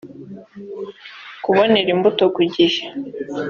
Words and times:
kubonera 1.43 1.89
imbuto 1.95 2.23
ku 2.35 2.41
gihe 2.53 2.81